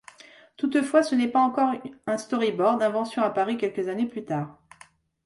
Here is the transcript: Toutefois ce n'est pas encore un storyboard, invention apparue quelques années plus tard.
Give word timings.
Toutefois 0.57 1.03
ce 1.03 1.13
n'est 1.13 1.27
pas 1.27 1.41
encore 1.43 1.73
un 2.07 2.17
storyboard, 2.17 2.81
invention 2.81 3.21
apparue 3.21 3.55
quelques 3.57 3.87
années 3.87 4.07
plus 4.07 4.25
tard. 4.25 4.57